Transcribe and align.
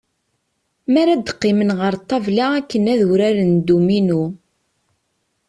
Mi 0.91 0.97
ara 1.01 1.13
d-qqimen 1.17 1.71
ɣer 1.79 1.93
ṭṭabla 2.01 2.45
akken 2.59 2.83
ad 2.93 3.01
uraren 3.11 3.51
dduminu. 3.57 4.23